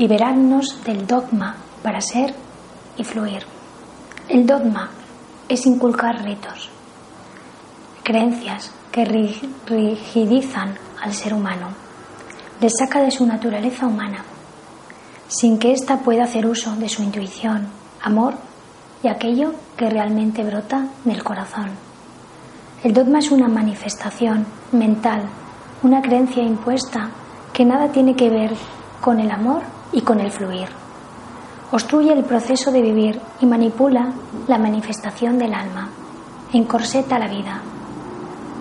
liberarnos 0.00 0.82
del 0.82 1.06
dogma 1.06 1.56
para 1.82 2.00
ser 2.00 2.34
y 2.96 3.04
fluir. 3.04 3.42
El 4.30 4.46
dogma 4.46 4.88
es 5.46 5.66
inculcar 5.66 6.22
ritos, 6.24 6.70
creencias 8.02 8.70
que 8.90 9.04
ri- 9.04 9.46
rigidizan 9.66 10.74
al 11.02 11.12
ser 11.12 11.34
humano, 11.34 11.66
le 12.62 12.70
saca 12.70 13.02
de 13.02 13.10
su 13.10 13.26
naturaleza 13.26 13.86
humana, 13.86 14.24
sin 15.28 15.58
que 15.58 15.72
ésta 15.72 15.98
pueda 15.98 16.24
hacer 16.24 16.46
uso 16.46 16.74
de 16.76 16.88
su 16.88 17.02
intuición, 17.02 17.66
amor 18.02 18.36
y 19.02 19.08
aquello 19.08 19.52
que 19.76 19.90
realmente 19.90 20.42
brota 20.42 20.86
del 21.04 21.22
corazón. 21.22 21.72
El 22.82 22.94
dogma 22.94 23.18
es 23.18 23.30
una 23.30 23.48
manifestación 23.48 24.46
mental, 24.72 25.24
una 25.82 26.00
creencia 26.00 26.42
impuesta 26.42 27.10
que 27.52 27.66
nada 27.66 27.88
tiene 27.92 28.16
que 28.16 28.30
ver 28.30 28.52
con 29.02 29.20
el 29.20 29.30
amor 29.30 29.60
y 29.92 30.00
con 30.02 30.20
el 30.20 30.30
fluir. 30.30 30.68
Obstruye 31.72 32.12
el 32.12 32.24
proceso 32.24 32.72
de 32.72 32.82
vivir 32.82 33.20
y 33.40 33.46
manipula 33.46 34.12
la 34.48 34.58
manifestación 34.58 35.38
del 35.38 35.54
alma, 35.54 35.88
encorseta 36.52 37.18
la 37.18 37.28
vida 37.28 37.62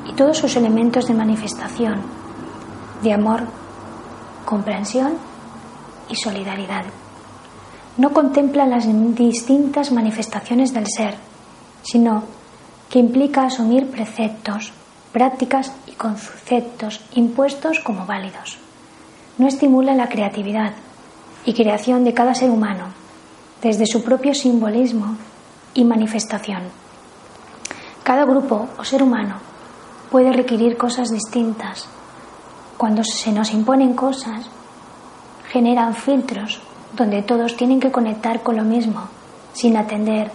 y 0.08 0.14
todos 0.14 0.38
sus 0.38 0.56
elementos 0.56 1.08
de 1.08 1.14
manifestación, 1.14 2.02
de 3.02 3.14
amor, 3.14 3.42
comprensión 4.46 5.14
y 6.10 6.16
solidaridad. 6.16 6.86
No 7.98 8.12
contempla 8.12 8.66
las 8.66 8.86
distintas 9.16 9.92
manifestaciones 9.92 10.74
del 10.74 10.88
ser, 10.88 11.16
sino 11.82 12.24
que 12.90 13.00
implica 13.00 13.44
asumir 13.46 13.90
preceptos, 13.90 14.72
prácticas 15.12 15.74
y 15.88 15.92
conceptos 15.94 17.02
impuestos 17.14 17.80
como 17.80 18.06
válidos. 18.06 18.58
No 19.38 19.48
estimula 19.48 19.96
la 19.96 20.10
creatividad 20.10 20.74
y 21.46 21.54
creación 21.54 22.04
de 22.04 22.14
cada 22.14 22.34
ser 22.34 22.50
humano, 22.50 22.86
desde 23.62 23.86
su 23.86 24.04
propio 24.04 24.34
simbolismo 24.34 25.18
y 25.74 25.84
manifestación. 25.84 26.64
Cada 28.04 28.26
grupo 28.26 28.68
o 28.78 28.84
ser 28.84 29.04
humano 29.04 29.36
puede 30.10 30.32
requerir 30.34 30.78
cosas 30.78 31.10
distintas. 31.12 31.88
Cuando 32.78 33.04
se 33.04 33.32
nos 33.32 33.52
imponen 33.52 33.94
cosas, 33.94 34.50
generan 35.50 35.94
filtros 35.94 36.62
donde 36.94 37.22
todos 37.22 37.56
tienen 37.56 37.80
que 37.80 37.92
conectar 37.92 38.42
con 38.42 38.56
lo 38.56 38.64
mismo, 38.64 39.08
sin 39.54 39.78
atender 39.78 40.32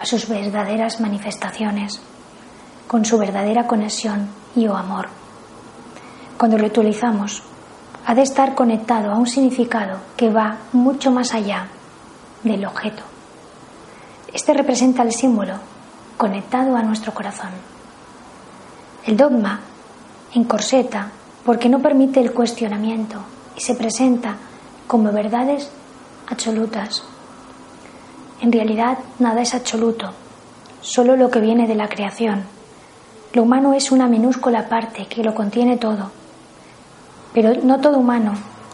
a 0.00 0.06
sus 0.06 0.28
verdaderas 0.28 1.00
manifestaciones, 1.00 2.00
con 2.86 3.04
su 3.04 3.18
verdadera 3.18 3.66
conexión 3.66 4.28
y 4.54 4.66
o 4.68 4.76
amor. 4.76 5.08
Cuando 6.38 6.58
lo 6.58 6.66
utilizamos, 6.66 7.42
ha 8.06 8.14
de 8.14 8.22
estar 8.22 8.54
conectado 8.54 9.10
a 9.10 9.18
un 9.18 9.26
significado 9.26 9.98
que 10.16 10.30
va 10.30 10.58
mucho 10.72 11.10
más 11.10 11.34
allá 11.34 11.66
del 12.44 12.64
objeto. 12.64 13.02
Este 14.32 14.54
representa 14.54 15.02
el 15.02 15.12
símbolo 15.12 15.54
conectado 16.16 16.76
a 16.76 16.82
nuestro 16.82 17.12
corazón. 17.12 17.50
El 19.04 19.16
dogma 19.16 19.58
encorseta 20.34 21.10
porque 21.44 21.68
no 21.68 21.80
permite 21.80 22.20
el 22.20 22.32
cuestionamiento 22.32 23.18
y 23.56 23.60
se 23.60 23.74
presenta 23.74 24.36
como 24.86 25.10
verdades 25.10 25.68
absolutas. 26.28 27.02
En 28.40 28.52
realidad 28.52 28.98
nada 29.18 29.42
es 29.42 29.52
absoluto, 29.52 30.12
solo 30.80 31.16
lo 31.16 31.28
que 31.28 31.40
viene 31.40 31.66
de 31.66 31.74
la 31.74 31.88
creación. 31.88 32.44
Lo 33.32 33.42
humano 33.42 33.74
es 33.74 33.90
una 33.90 34.06
minúscula 34.06 34.68
parte 34.68 35.06
que 35.06 35.24
lo 35.24 35.34
contiene 35.34 35.76
todo, 35.76 36.12
pero 37.36 37.52
no 37.62 37.78
todo 37.78 37.98
humano 37.98 38.32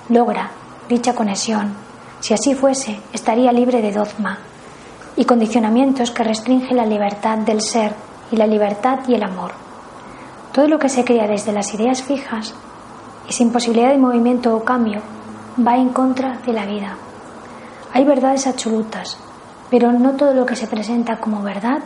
logra 0.08 0.48
dicha 0.88 1.16
conexión. 1.16 1.74
Si 2.20 2.32
así 2.32 2.54
fuese, 2.54 3.00
estaría 3.12 3.50
libre 3.50 3.82
de 3.82 3.90
dogma 3.90 4.38
y 5.16 5.24
condicionamientos 5.24 6.12
que 6.12 6.22
restringen 6.22 6.76
la 6.76 6.86
libertad 6.86 7.38
del 7.38 7.60
ser 7.60 7.92
y 8.30 8.36
la 8.36 8.46
libertad 8.46 9.00
y 9.08 9.14
el 9.14 9.24
amor. 9.24 9.50
Todo 10.52 10.68
lo 10.68 10.78
que 10.78 10.88
se 10.88 11.04
crea 11.04 11.26
desde 11.26 11.50
las 11.50 11.74
ideas 11.74 12.04
fijas 12.04 12.54
y 13.28 13.32
sin 13.32 13.50
posibilidad 13.50 13.90
de 13.90 13.98
movimiento 13.98 14.54
o 14.54 14.62
cambio 14.62 15.00
va 15.58 15.76
en 15.76 15.88
contra 15.88 16.38
de 16.46 16.52
la 16.52 16.64
vida. 16.64 16.96
Hay 17.92 18.04
verdades 18.04 18.46
absolutas, 18.46 19.18
pero 19.70 19.90
no 19.90 20.12
todo 20.12 20.34
lo 20.34 20.46
que 20.46 20.54
se 20.54 20.68
presenta 20.68 21.16
como 21.16 21.42
verdad 21.42 21.80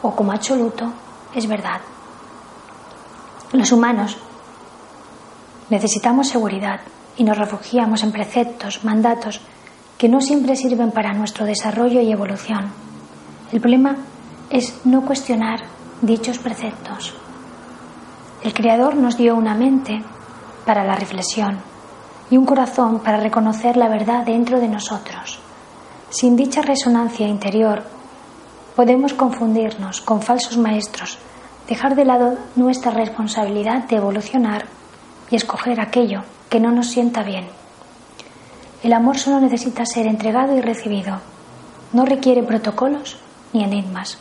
o 0.00 0.12
como 0.12 0.32
absoluto 0.32 0.94
es 1.34 1.46
verdad. 1.46 1.82
Los 3.52 3.70
humanos 3.70 4.16
necesitamos 5.70 6.28
seguridad 6.28 6.80
y 7.16 7.24
nos 7.24 7.38
refugiamos 7.38 8.02
en 8.02 8.12
preceptos, 8.12 8.84
mandatos 8.84 9.40
que 9.98 10.08
no 10.08 10.20
siempre 10.20 10.56
sirven 10.56 10.90
para 10.90 11.12
nuestro 11.12 11.46
desarrollo 11.46 12.00
y 12.00 12.10
evolución. 12.10 12.72
El 13.52 13.60
problema 13.60 13.96
es 14.50 14.80
no 14.84 15.02
cuestionar 15.02 15.60
dichos 16.02 16.38
preceptos. 16.38 17.14
El 18.42 18.52
Creador 18.52 18.96
nos 18.96 19.16
dio 19.16 19.36
una 19.36 19.54
mente 19.54 20.02
para 20.66 20.84
la 20.84 20.96
reflexión 20.96 21.58
y 22.30 22.36
un 22.36 22.44
corazón 22.44 23.00
para 23.00 23.18
reconocer 23.20 23.76
la 23.76 23.88
verdad 23.88 24.24
dentro 24.24 24.60
de 24.60 24.68
nosotros. 24.68 25.38
Sin 26.10 26.36
dicha 26.36 26.62
resonancia 26.62 27.26
interior, 27.26 27.82
podemos 28.76 29.14
confundirnos 29.14 30.00
con 30.00 30.20
falsos 30.20 30.56
maestros, 30.56 31.18
dejar 31.68 31.94
de 31.94 32.04
lado 32.04 32.36
nuestra 32.56 32.90
responsabilidad 32.90 33.84
de 33.88 33.96
evolucionar 33.96 34.66
y 35.30 35.36
escoger 35.36 35.80
aquello 35.80 36.22
que 36.50 36.60
no 36.60 36.70
nos 36.70 36.88
sienta 36.88 37.22
bien. 37.22 37.46
El 38.82 38.92
amor 38.92 39.18
solo 39.18 39.40
necesita 39.40 39.86
ser 39.86 40.06
entregado 40.06 40.56
y 40.56 40.60
recibido. 40.60 41.18
No 41.92 42.04
requiere 42.04 42.42
protocolos 42.42 43.16
ni 43.52 43.64
enigmas, 43.64 44.18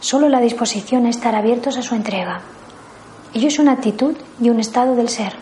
solo 0.00 0.28
la 0.28 0.40
disposición 0.40 1.06
a 1.06 1.10
estar 1.10 1.34
abiertos 1.34 1.76
a 1.76 1.82
su 1.82 1.94
entrega. 1.94 2.40
Ello 3.34 3.48
es 3.48 3.58
una 3.58 3.72
actitud 3.72 4.16
y 4.40 4.50
un 4.50 4.58
estado 4.58 4.96
del 4.96 5.08
ser. 5.08 5.34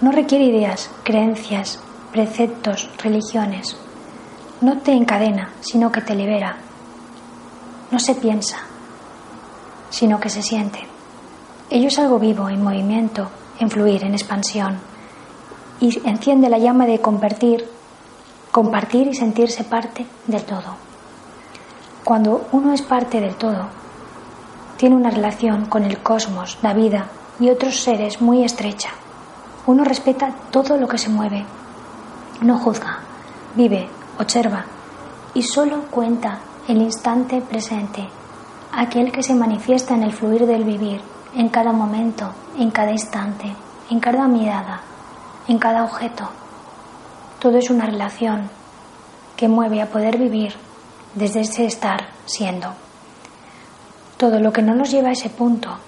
No 0.00 0.12
requiere 0.12 0.44
ideas, 0.44 0.90
creencias, 1.04 1.78
preceptos, 2.12 2.90
religiones. 3.02 3.76
No 4.60 4.78
te 4.78 4.92
encadena, 4.92 5.50
sino 5.60 5.90
que 5.90 6.02
te 6.02 6.14
libera. 6.14 6.56
No 7.90 7.98
se 7.98 8.14
piensa, 8.14 8.58
sino 9.90 10.20
que 10.20 10.28
se 10.28 10.42
siente. 10.42 10.80
Ello 11.70 11.88
es 11.88 11.98
algo 11.98 12.18
vivo, 12.18 12.48
en 12.48 12.62
movimiento, 12.62 13.30
en 13.58 13.70
fluir, 13.70 14.04
en 14.04 14.12
expansión. 14.12 14.78
Y 15.80 16.06
enciende 16.08 16.48
la 16.48 16.58
llama 16.58 16.86
de 16.86 17.00
compartir, 17.00 17.68
compartir 18.50 19.08
y 19.08 19.14
sentirse 19.14 19.64
parte 19.64 20.06
del 20.26 20.44
todo. 20.44 20.76
Cuando 22.04 22.46
uno 22.52 22.72
es 22.72 22.82
parte 22.82 23.20
del 23.20 23.36
todo, 23.36 23.66
tiene 24.76 24.96
una 24.96 25.10
relación 25.10 25.66
con 25.66 25.84
el 25.84 25.98
cosmos, 25.98 26.58
la 26.62 26.74
vida 26.74 27.06
y 27.38 27.50
otros 27.50 27.80
seres 27.80 28.20
muy 28.20 28.44
estrecha. 28.44 28.90
Uno 29.66 29.84
respeta 29.84 30.34
todo 30.50 30.76
lo 30.76 30.88
que 30.88 30.98
se 30.98 31.08
mueve, 31.08 31.44
no 32.40 32.58
juzga, 32.58 32.98
vive, 33.54 33.88
observa 34.18 34.64
y 35.34 35.42
solo 35.42 35.82
cuenta 35.90 36.40
el 36.68 36.82
instante 36.82 37.40
presente, 37.40 38.08
aquel 38.72 39.12
que 39.12 39.22
se 39.22 39.34
manifiesta 39.34 39.94
en 39.94 40.02
el 40.02 40.12
fluir 40.12 40.46
del 40.46 40.64
vivir, 40.64 41.00
en 41.34 41.48
cada 41.48 41.72
momento, 41.72 42.32
en 42.58 42.70
cada 42.70 42.92
instante, 42.92 43.54
en 43.90 44.00
cada 44.00 44.28
mirada, 44.28 44.80
en 45.48 45.58
cada 45.58 45.84
objeto. 45.84 46.28
Todo 47.38 47.58
es 47.58 47.70
una 47.70 47.86
relación 47.86 48.50
que 49.36 49.48
mueve 49.48 49.82
a 49.82 49.90
poder 49.90 50.18
vivir 50.18 50.54
desde 51.14 51.40
ese 51.40 51.64
estar 51.66 52.08
siendo. 52.26 52.72
Todo 54.16 54.38
lo 54.40 54.52
que 54.52 54.62
no 54.62 54.74
nos 54.74 54.90
lleva 54.90 55.08
a 55.08 55.12
ese 55.12 55.30
punto 55.30 55.78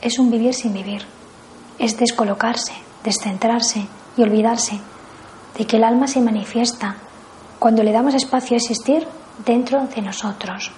es 0.00 0.18
un 0.18 0.30
vivir 0.30 0.54
sin 0.54 0.72
vivir, 0.72 1.06
es 1.78 1.96
descolocarse, 1.98 2.72
descentrarse 3.04 3.86
y 4.16 4.22
olvidarse 4.22 4.80
de 5.56 5.66
que 5.66 5.76
el 5.76 5.84
alma 5.84 6.06
se 6.08 6.20
manifiesta 6.20 6.96
cuando 7.58 7.82
le 7.82 7.92
damos 7.92 8.14
espacio 8.14 8.54
a 8.54 8.58
existir 8.58 9.06
dentro 9.44 9.86
de 9.86 10.02
nosotros, 10.02 10.72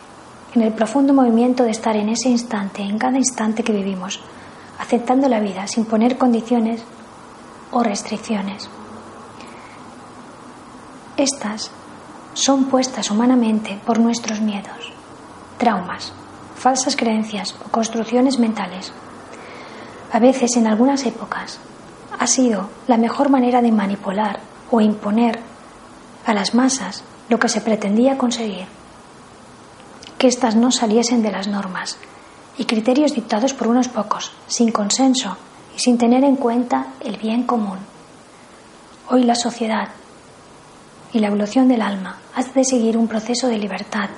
en 0.55 0.62
el 0.62 0.73
profundo 0.73 1.12
movimiento 1.12 1.65
de 1.65 1.71
estar 1.71 1.97
en 1.97 2.09
ese 2.09 2.29
instante, 2.29 2.83
en 2.83 2.99
cada 2.99 3.19
instante 3.19 3.62
que 3.62 3.73
vivimos, 3.73 4.21
aceptando 4.79 5.29
la 5.29 5.41
vida 5.41 5.67
sin 5.67 5.85
poner 5.85 6.17
condiciones 6.17 6.83
o 7.71 7.83
restricciones. 7.83 8.69
Estas 11.17 11.71
son 12.35 12.67
puestas 12.67 13.11
humanamente 13.11 13.79
por 13.85 13.99
nuestros 13.99 14.41
miedos, 14.41 14.93
traumas, 15.59 16.12
falsas 16.56 16.97
creencias 16.97 17.55
o 17.67 17.71
construcciones 17.71 18.39
mentales. 18.39 18.93
A 20.12 20.19
veces, 20.21 20.56
en 20.56 20.67
algunas 20.67 21.05
épocas, 21.05 21.59
ha 22.19 22.27
sido 22.27 22.71
la 22.87 22.97
mejor 22.97 23.29
manera 23.29 23.61
de 23.61 23.73
manipular 23.73 24.41
o 24.71 24.81
imponer 24.81 25.41
a 26.25 26.35
las 26.35 26.55
masas 26.55 27.05
lo 27.29 27.39
que 27.39 27.49
se 27.49 27.61
pretendía 27.61 28.17
conseguir, 28.17 28.67
que 30.19 30.26
éstas 30.26 30.56
no 30.56 30.73
saliesen 30.73 31.23
de 31.23 31.31
las 31.31 31.47
normas 31.47 31.97
y 32.59 32.65
criterios 32.65 33.15
dictados 33.15 33.55
por 33.55 33.69
unos 33.69 33.88
pocos, 33.88 34.32
sin 34.49 34.73
consenso 34.73 35.37
y 35.76 35.79
sin 35.79 35.97
tener 35.97 36.25
en 36.25 36.35
cuenta 36.35 36.88
el 37.00 37.17
bien 37.17 37.44
común. 37.44 37.79
Hoy 39.09 39.23
la 39.23 39.37
sociedad 39.37 39.88
y 41.12 41.20
la 41.20 41.29
evolución 41.29 41.69
del 41.69 41.82
alma 41.82 42.19
hace 42.35 42.53
de 42.53 42.65
seguir 42.65 42.99
un 42.99 43.06
proceso 43.06 43.47
de 43.47 43.59
libertad 43.59 44.11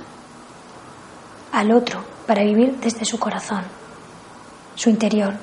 al 1.52 1.70
otro 1.70 2.02
para 2.26 2.44
vivir 2.44 2.78
desde 2.80 3.04
su 3.04 3.18
corazón, 3.18 3.62
su 4.74 4.88
interior, 4.88 5.34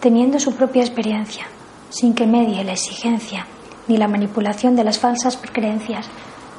teniendo 0.00 0.40
su 0.40 0.54
propia 0.56 0.82
experiencia, 0.82 1.46
sin 1.90 2.14
que 2.14 2.26
medie 2.26 2.64
la 2.64 2.72
exigencia 2.72 3.46
ni 3.86 3.96
la 3.96 4.08
manipulación 4.08 4.74
de 4.74 4.84
las 4.84 4.98
falsas 4.98 5.38
creencias 5.52 6.06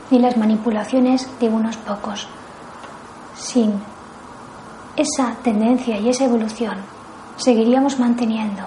ni 0.09 0.19
las 0.19 0.37
manipulaciones 0.37 1.27
de 1.39 1.49
unos 1.49 1.77
pocos. 1.77 2.27
Sin 3.41 3.73
esa 4.95 5.35
tendencia 5.43 5.97
y 5.97 6.09
esa 6.09 6.25
evolución, 6.25 6.75
seguiríamos 7.37 7.99
manteniendo 7.99 8.61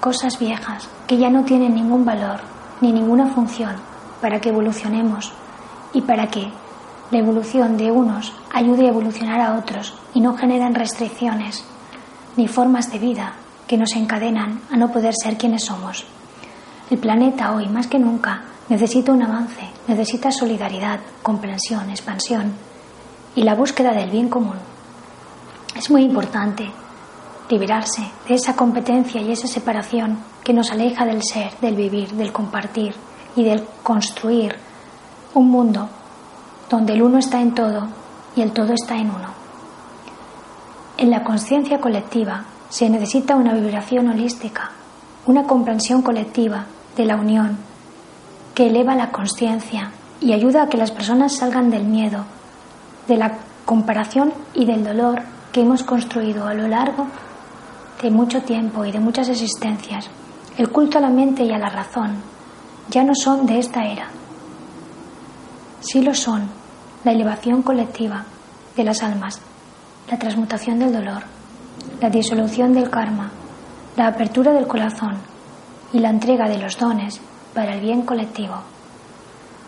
cosas 0.00 0.38
viejas 0.38 0.88
que 1.06 1.18
ya 1.18 1.28
no 1.28 1.44
tienen 1.44 1.74
ningún 1.74 2.06
valor 2.06 2.40
ni 2.80 2.90
ninguna 2.90 3.26
función 3.26 3.76
para 4.22 4.40
que 4.40 4.48
evolucionemos 4.48 5.30
y 5.92 6.00
para 6.00 6.28
que 6.28 6.48
la 7.10 7.18
evolución 7.18 7.76
de 7.76 7.90
unos 7.90 8.32
ayude 8.50 8.86
a 8.86 8.88
evolucionar 8.88 9.40
a 9.42 9.58
otros 9.58 9.94
y 10.14 10.22
no 10.22 10.34
generan 10.34 10.74
restricciones 10.74 11.62
ni 12.36 12.48
formas 12.48 12.90
de 12.90 12.98
vida 12.98 13.34
que 13.66 13.76
nos 13.76 13.94
encadenan 13.94 14.62
a 14.72 14.76
no 14.78 14.90
poder 14.90 15.12
ser 15.22 15.36
quienes 15.36 15.66
somos. 15.66 16.06
El 16.90 16.96
planeta 16.96 17.52
hoy, 17.52 17.68
más 17.68 17.88
que 17.88 17.98
nunca, 17.98 18.42
necesita 18.70 19.12
un 19.12 19.22
avance, 19.22 19.68
necesita 19.86 20.32
solidaridad, 20.32 21.00
comprensión, 21.22 21.90
expansión 21.90 22.73
y 23.34 23.42
la 23.42 23.54
búsqueda 23.54 23.92
del 23.92 24.10
bien 24.10 24.28
común. 24.28 24.56
Es 25.76 25.90
muy 25.90 26.02
importante 26.02 26.70
liberarse 27.48 28.02
de 28.28 28.34
esa 28.34 28.56
competencia 28.56 29.20
y 29.20 29.32
esa 29.32 29.46
separación 29.46 30.18
que 30.42 30.52
nos 30.52 30.70
aleja 30.70 31.04
del 31.04 31.22
ser, 31.22 31.52
del 31.60 31.74
vivir, 31.74 32.12
del 32.12 32.32
compartir 32.32 32.94
y 33.36 33.44
del 33.44 33.64
construir 33.82 34.56
un 35.34 35.50
mundo 35.50 35.88
donde 36.70 36.94
el 36.94 37.02
uno 37.02 37.18
está 37.18 37.40
en 37.40 37.54
todo 37.54 37.88
y 38.36 38.42
el 38.42 38.52
todo 38.52 38.72
está 38.72 38.96
en 38.96 39.10
uno. 39.10 39.28
En 40.96 41.10
la 41.10 41.24
conciencia 41.24 41.80
colectiva 41.80 42.44
se 42.68 42.88
necesita 42.88 43.36
una 43.36 43.52
vibración 43.52 44.08
holística, 44.08 44.70
una 45.26 45.44
comprensión 45.44 46.02
colectiva 46.02 46.66
de 46.96 47.04
la 47.04 47.16
unión 47.16 47.58
que 48.54 48.68
eleva 48.68 48.94
la 48.94 49.10
conciencia 49.10 49.90
y 50.20 50.32
ayuda 50.32 50.62
a 50.62 50.68
que 50.68 50.76
las 50.76 50.92
personas 50.92 51.36
salgan 51.36 51.70
del 51.70 51.84
miedo, 51.84 52.24
de 53.08 53.16
la 53.16 53.38
comparación 53.64 54.32
y 54.54 54.64
del 54.64 54.84
dolor 54.84 55.22
que 55.52 55.62
hemos 55.62 55.82
construido 55.82 56.46
a 56.46 56.54
lo 56.54 56.68
largo 56.68 57.06
de 58.02 58.10
mucho 58.10 58.42
tiempo 58.42 58.84
y 58.84 58.92
de 58.92 59.00
muchas 59.00 59.28
existencias. 59.28 60.10
El 60.56 60.70
culto 60.70 60.98
a 60.98 61.00
la 61.00 61.10
mente 61.10 61.44
y 61.44 61.52
a 61.52 61.58
la 61.58 61.70
razón 61.70 62.16
ya 62.88 63.02
no 63.02 63.14
son 63.14 63.46
de 63.46 63.58
esta 63.58 63.84
era. 63.84 64.08
Sí 65.80 66.02
lo 66.02 66.14
son 66.14 66.48
la 67.04 67.12
elevación 67.12 67.62
colectiva 67.62 68.24
de 68.76 68.84
las 68.84 69.02
almas, 69.02 69.40
la 70.10 70.18
transmutación 70.18 70.78
del 70.78 70.92
dolor, 70.92 71.22
la 72.00 72.10
disolución 72.10 72.72
del 72.72 72.90
karma, 72.90 73.30
la 73.96 74.08
apertura 74.08 74.52
del 74.52 74.66
corazón 74.66 75.16
y 75.92 75.98
la 75.98 76.10
entrega 76.10 76.48
de 76.48 76.58
los 76.58 76.78
dones 76.78 77.20
para 77.54 77.74
el 77.74 77.80
bien 77.80 78.02
colectivo. 78.02 78.56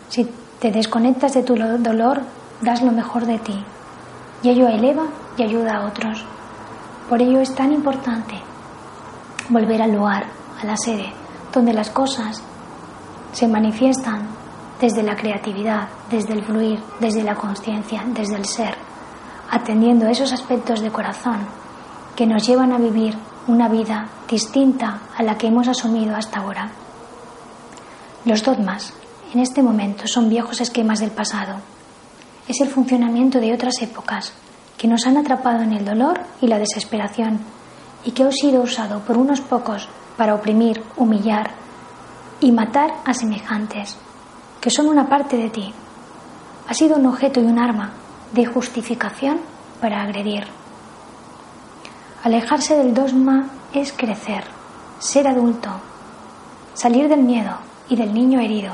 Si 0.09 0.27
te 0.59 0.71
desconectas 0.71 1.33
de 1.33 1.43
tu 1.43 1.55
dolor, 1.55 2.21
das 2.61 2.81
lo 2.81 2.91
mejor 2.91 3.25
de 3.25 3.39
ti 3.39 3.63
y 4.43 4.49
ello 4.49 4.67
eleva 4.67 5.05
y 5.37 5.43
ayuda 5.43 5.77
a 5.77 5.87
otros. 5.87 6.25
Por 7.09 7.21
ello 7.21 7.39
es 7.39 7.53
tan 7.55 7.71
importante 7.71 8.35
volver 9.49 9.81
al 9.81 9.93
lugar, 9.93 10.25
a 10.61 10.65
la 10.65 10.75
sede, 10.77 11.13
donde 11.53 11.73
las 11.73 11.89
cosas 11.89 12.43
se 13.31 13.47
manifiestan 13.47 14.27
desde 14.79 15.03
la 15.03 15.15
creatividad, 15.15 15.87
desde 16.09 16.33
el 16.33 16.43
fluir, 16.43 16.79
desde 16.99 17.23
la 17.23 17.35
conciencia, 17.35 18.03
desde 18.07 18.35
el 18.35 18.45
ser, 18.45 18.75
atendiendo 19.49 20.07
esos 20.07 20.33
aspectos 20.33 20.81
de 20.81 20.91
corazón 20.91 21.37
que 22.15 22.27
nos 22.27 22.45
llevan 22.47 22.73
a 22.73 22.77
vivir 22.77 23.17
una 23.47 23.69
vida 23.69 24.07
distinta 24.29 24.99
a 25.15 25.23
la 25.23 25.37
que 25.37 25.47
hemos 25.47 25.67
asumido 25.67 26.15
hasta 26.15 26.39
ahora. 26.39 26.69
Los 28.25 28.43
dogmas 28.43 28.93
en 29.33 29.39
este 29.39 29.61
momento 29.61 30.07
son 30.07 30.29
viejos 30.29 30.59
esquemas 30.59 30.99
del 30.99 31.11
pasado. 31.11 31.55
Es 32.47 32.61
el 32.61 32.69
funcionamiento 32.69 33.39
de 33.39 33.53
otras 33.53 33.81
épocas 33.81 34.33
que 34.77 34.87
nos 34.87 35.05
han 35.05 35.17
atrapado 35.17 35.63
en 35.63 35.73
el 35.73 35.83
dolor 35.83 36.21
y 36.41 36.47
la 36.47 36.59
desesperación 36.59 37.39
y 38.05 38.11
que 38.11 38.23
ha 38.23 38.31
sido 38.31 38.61
usado 38.61 38.99
por 39.01 39.17
unos 39.17 39.41
pocos 39.41 39.89
para 40.15 40.35
oprimir, 40.35 40.81
humillar 40.95 41.51
y 42.39 42.51
matar 42.51 42.93
a 43.03 43.13
semejantes, 43.13 43.97
que 44.61 44.69
son 44.69 44.87
una 44.87 45.09
parte 45.09 45.35
de 45.35 45.49
ti. 45.49 45.73
Ha 46.67 46.73
sido 46.73 46.97
un 46.97 47.05
objeto 47.07 47.41
y 47.41 47.45
un 47.45 47.59
arma 47.59 47.91
de 48.33 48.45
justificación 48.45 49.39
para 49.81 50.01
agredir. 50.01 50.45
Alejarse 52.23 52.77
del 52.77 52.93
dogma 52.93 53.49
es 53.73 53.91
crecer, 53.91 54.43
ser 54.99 55.27
adulto, 55.27 55.69
salir 56.73 57.09
del 57.09 57.23
miedo 57.23 57.57
y 57.89 57.95
del 57.95 58.13
niño 58.13 58.39
herido. 58.39 58.73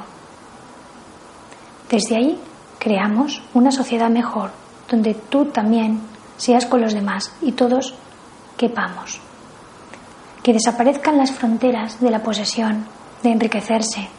Desde 1.90 2.16
ahí 2.16 2.40
creamos 2.84 3.42
una 3.54 3.72
sociedad 3.72 4.10
mejor, 4.10 4.52
donde 4.90 5.14
tú 5.14 5.46
también 5.46 6.02
seas 6.36 6.66
con 6.66 6.82
los 6.82 6.94
demás 6.94 7.32
y 7.42 7.54
todos 7.54 7.96
quepamos. 8.58 9.22
Que 10.44 10.52
desaparezcan 10.52 11.18
las 11.18 11.32
fronteras 11.32 12.02
de 12.02 12.12
la 12.12 12.22
posesión, 12.22 12.86
de 13.24 13.32
enriquecerse 13.32 14.10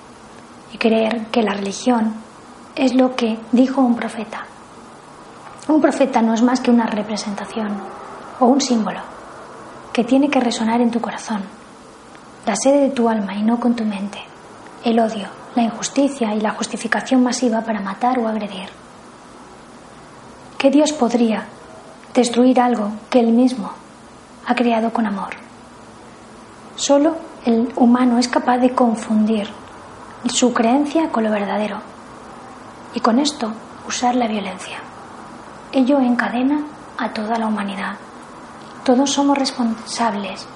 y 0.73 0.78
creer 0.78 1.26
que 1.26 1.42
la 1.42 1.52
religión 1.52 2.14
es 2.75 2.94
lo 2.94 3.14
que 3.14 3.38
dijo 3.52 3.83
un 3.83 3.97
profeta. 3.97 4.47
Un 5.68 5.83
profeta 5.83 6.23
no 6.23 6.33
es 6.33 6.40
más 6.40 6.61
que 6.61 6.71
una 6.71 6.87
representación 6.87 7.76
o 8.40 8.47
un 8.47 8.62
símbolo 8.62 9.00
que 9.92 10.04
tiene 10.04 10.30
que 10.30 10.40
resonar 10.40 10.80
en 10.80 10.90
tu 10.90 11.00
corazón, 11.00 11.42
la 12.47 12.56
sede 12.56 12.80
de 12.80 12.90
tu 12.90 13.11
alma 13.11 13.35
y 13.35 13.42
no 13.42 13.61
con 13.61 13.76
tu 13.76 13.85
mente, 13.85 14.18
el 14.85 14.99
odio, 14.99 15.43
la 15.54 15.62
injusticia 15.62 16.34
y 16.34 16.40
la 16.40 16.52
justificación 16.52 17.23
masiva 17.23 17.61
para 17.62 17.80
matar 17.80 18.18
o 18.18 18.28
agredir. 18.28 18.68
¿Qué 20.58 20.70
Dios 20.70 20.92
podría 20.92 21.46
destruir 22.14 22.61
algo 22.61 22.92
que 23.11 23.20
Él 23.20 23.32
mismo 23.32 23.70
ha 24.46 24.54
creado 24.54 24.92
con 24.92 25.06
amor? 25.06 25.34
Solo 26.76 27.16
el 27.44 27.73
humano 27.76 28.18
es 28.18 28.28
capaz 28.28 28.58
de 28.58 28.75
confundir 28.75 29.49
su 30.26 30.52
creencia 30.52 31.11
con 31.11 31.25
lo 31.25 31.30
verdadero 31.30 31.78
y 32.94 33.00
con 33.00 33.18
esto 33.18 33.52
usar 33.87 34.14
la 34.16 34.26
violencia. 34.26 34.78
Ello 35.73 36.00
encadena 36.00 36.64
a 36.96 37.12
toda 37.12 37.38
la 37.38 37.46
humanidad. 37.46 37.96
Todos 38.84 39.11
somos 39.12 39.37
responsables 39.37 40.46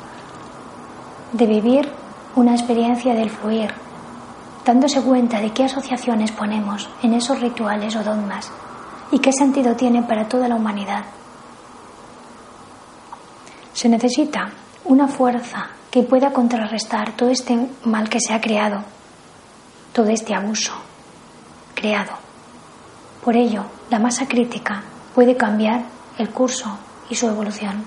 de 1.33 1.47
vivir 1.47 1.93
una 2.35 2.53
experiencia 2.53 3.15
del 3.15 3.31
fluir, 3.31 3.73
dándose 4.69 5.01
cuenta 5.01 5.41
de 5.41 5.51
qué 5.51 5.65
asociaciones 5.65 6.31
ponemos 6.31 6.91
en 7.03 7.15
esos 7.15 7.41
rituales 7.41 7.97
o 7.97 8.05
dogmas 8.05 8.53
y 9.11 9.19
qué 9.19 9.33
sentido 9.33 9.75
tiene 9.75 10.03
para 10.03 10.29
toda 10.29 10.47
la 10.47 10.57
humanidad. 10.57 11.07
Se 13.73 13.89
necesita 13.89 14.51
una 14.85 15.09
fuerza 15.09 15.69
que 15.91 16.03
pueda 16.03 16.35
contrarrestar 16.35 17.17
todo 17.17 17.31
este 17.31 17.67
mal 17.85 18.11
que 18.11 18.21
se 18.21 18.35
ha 18.35 18.43
creado, 18.43 18.85
todo 19.95 20.11
este 20.11 20.35
abuso 20.35 20.75
creado. 21.75 22.13
Por 23.25 23.39
ello, 23.39 23.65
la 23.89 23.99
masa 23.99 24.29
crítica 24.29 24.83
puede 25.15 25.35
cambiar 25.35 25.85
el 26.19 26.29
curso 26.29 26.77
y 27.09 27.15
su 27.15 27.27
evolución. 27.27 27.85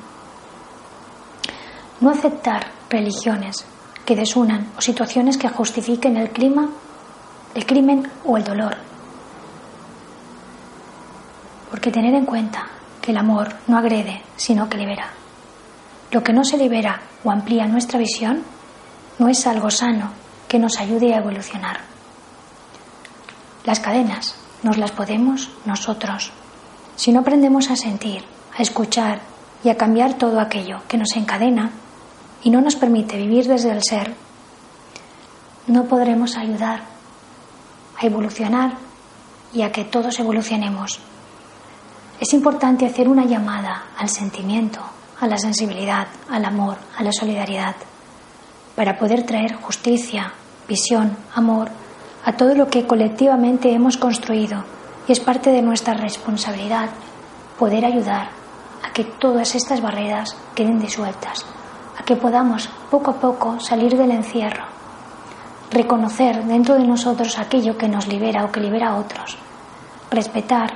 No 1.99 2.09
aceptar 2.09 2.71
religiones 2.89 3.67
que 4.11 4.17
desunan 4.17 4.67
o 4.77 4.81
situaciones 4.81 5.37
que 5.37 5.47
justifiquen 5.47 6.17
el 6.17 6.31
clima, 6.31 6.67
el 7.55 7.65
crimen 7.65 8.11
o 8.25 8.35
el 8.35 8.43
dolor. 8.43 8.75
Porque 11.69 11.91
tener 11.91 12.13
en 12.15 12.25
cuenta 12.25 12.67
que 13.01 13.11
el 13.11 13.17
amor 13.17 13.55
no 13.67 13.77
agrede, 13.77 14.21
sino 14.35 14.67
que 14.67 14.77
libera. 14.77 15.07
Lo 16.11 16.21
que 16.21 16.33
no 16.33 16.43
se 16.43 16.57
libera 16.57 16.99
o 17.23 17.31
amplía 17.31 17.65
nuestra 17.67 17.99
visión 17.99 18.43
no 19.17 19.29
es 19.29 19.47
algo 19.47 19.71
sano 19.71 20.11
que 20.49 20.59
nos 20.59 20.77
ayude 20.77 21.13
a 21.13 21.19
evolucionar. 21.19 21.79
Las 23.63 23.79
cadenas 23.79 24.35
nos 24.61 24.77
las 24.77 24.91
podemos 24.91 25.51
nosotros. 25.63 26.33
Si 26.97 27.13
no 27.13 27.21
aprendemos 27.21 27.71
a 27.71 27.77
sentir, 27.77 28.25
a 28.57 28.61
escuchar 28.61 29.21
y 29.63 29.69
a 29.69 29.77
cambiar 29.77 30.15
todo 30.15 30.41
aquello 30.41 30.81
que 30.89 30.97
nos 30.97 31.15
encadena 31.15 31.71
y 32.43 32.49
no 32.49 32.61
nos 32.61 32.75
permite 32.75 33.17
vivir 33.17 33.47
desde 33.47 33.71
el 33.71 33.83
ser, 33.83 34.13
no 35.67 35.85
podremos 35.85 36.37
ayudar 36.37 36.83
a 37.97 38.05
evolucionar 38.05 38.73
y 39.53 39.61
a 39.61 39.71
que 39.71 39.85
todos 39.85 40.19
evolucionemos. 40.19 40.99
Es 42.19 42.33
importante 42.33 42.85
hacer 42.85 43.07
una 43.07 43.25
llamada 43.25 43.85
al 43.97 44.09
sentimiento, 44.09 44.81
a 45.19 45.27
la 45.27 45.37
sensibilidad, 45.37 46.07
al 46.29 46.45
amor, 46.45 46.77
a 46.97 47.03
la 47.03 47.11
solidaridad, 47.11 47.75
para 48.75 48.97
poder 48.97 49.25
traer 49.25 49.55
justicia, 49.55 50.33
visión, 50.67 51.15
amor 51.35 51.69
a 52.23 52.33
todo 52.33 52.53
lo 52.55 52.67
que 52.67 52.85
colectivamente 52.85 53.71
hemos 53.71 53.97
construido 53.97 54.63
y 55.07 55.11
es 55.11 55.19
parte 55.19 55.51
de 55.51 55.61
nuestra 55.61 55.93
responsabilidad 55.93 56.89
poder 57.57 57.85
ayudar 57.85 58.29
a 58.83 58.93
que 58.93 59.03
todas 59.03 59.55
estas 59.55 59.81
barreras 59.81 60.35
queden 60.55 60.79
disueltas, 60.79 61.45
a 61.97 62.03
que 62.03 62.15
podamos 62.15 62.69
poco 62.89 63.11
a 63.11 63.15
poco 63.15 63.59
salir 63.59 63.97
del 63.97 64.11
encierro, 64.11 64.63
reconocer 65.71 66.43
dentro 66.45 66.75
de 66.75 66.85
nosotros 66.85 67.37
aquello 67.37 67.77
que 67.77 67.87
nos 67.87 68.07
libera 68.07 68.45
o 68.45 68.51
que 68.51 68.59
libera 68.59 68.89
a 68.89 68.97
otros, 68.97 69.37
respetar 70.09 70.73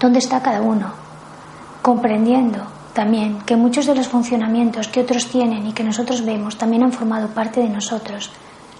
dónde 0.00 0.18
está 0.18 0.42
cada 0.42 0.62
uno, 0.62 0.92
comprendiendo 1.82 2.66
también 2.92 3.40
que 3.46 3.56
muchos 3.56 3.86
de 3.86 3.94
los 3.94 4.08
funcionamientos 4.08 4.88
que 4.88 5.00
otros 5.00 5.26
tienen 5.26 5.66
y 5.66 5.72
que 5.72 5.84
nosotros 5.84 6.24
vemos 6.24 6.56
también 6.56 6.82
han 6.82 6.92
formado 6.92 7.28
parte 7.28 7.60
de 7.60 7.68
nosotros, 7.68 8.30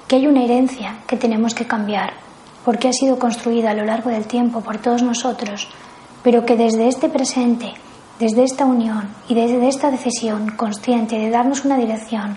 que 0.07 0.17
hay 0.17 0.27
una 0.27 0.45
herencia 0.45 0.99
que 1.07 1.17
tenemos 1.17 1.55
que 1.55 1.67
cambiar, 1.67 2.13
porque 2.65 2.89
ha 2.89 2.93
sido 2.93 3.19
construida 3.19 3.71
a 3.71 3.75
lo 3.75 3.85
largo 3.85 4.11
del 4.11 4.27
tiempo 4.27 4.61
por 4.61 4.79
todos 4.79 5.03
nosotros, 5.03 5.69
pero 6.23 6.45
que 6.45 6.57
desde 6.57 6.89
este 6.89 7.09
presente, 7.09 7.73
desde 8.23 8.45
esta 8.45 8.65
unión 8.65 9.09
y 9.29 9.35
desde 9.35 9.67
esta 9.67 9.91
decisión 9.91 10.51
consciente 10.51 11.19
de 11.19 11.29
darnos 11.29 11.65
una 11.65 11.77
dirección, 11.77 12.37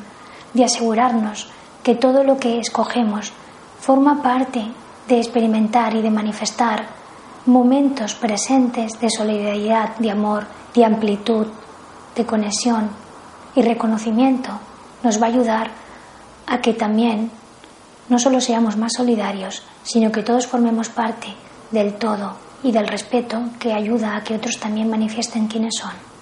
de 0.56 0.66
asegurarnos 0.66 1.48
que 1.84 1.94
todo 1.94 2.24
lo 2.24 2.38
que 2.38 2.58
escogemos 2.58 3.32
forma 3.80 4.24
parte 4.24 4.66
de 5.08 5.20
experimentar 5.20 5.96
y 5.96 6.02
de 6.02 6.10
manifestar 6.10 6.88
momentos 7.46 8.16
presentes 8.16 9.00
de 9.00 9.12
solidaridad, 9.12 9.96
de 9.98 10.10
amor, 10.10 10.48
de 10.74 10.86
amplitud, 10.86 11.46
de 12.16 12.26
conexión 12.26 12.90
y 13.54 13.62
reconocimiento, 13.62 14.50
nos 15.04 15.22
va 15.22 15.28
a 15.28 15.30
ayudar 15.30 15.70
a 16.48 16.62
que 16.62 16.74
también 16.74 17.30
no 18.10 18.18
solo 18.18 18.42
seamos 18.42 18.76
más 18.76 18.94
solidarios, 18.94 19.62
sino 19.84 20.12
que 20.12 20.24
todos 20.24 20.48
formemos 20.48 20.90
parte 20.90 21.28
del 21.70 21.94
todo 21.94 22.45
y 22.64 22.72
del 22.72 22.88
respeto 22.88 23.42
que 23.60 23.74
ayuda 23.74 24.16
a 24.16 24.24
que 24.24 24.36
otros 24.36 24.58
también 24.60 24.90
manifiesten 24.90 25.48
quiénes 25.48 25.76
son. 25.80 26.15